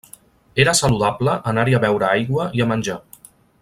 Era 0.63 0.73
saludable 0.79 1.37
anar-hi 1.53 1.79
a 1.79 1.83
beure 1.87 2.11
aigua 2.11 2.51
i 2.61 2.67
a 2.67 2.71
menjar. 2.75 3.01